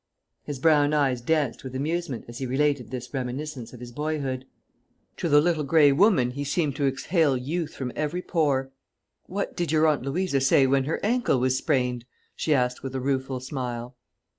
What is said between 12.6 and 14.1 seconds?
with a rueful smile.